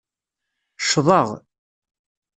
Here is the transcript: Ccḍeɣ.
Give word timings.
Ccḍeɣ. 0.81 1.27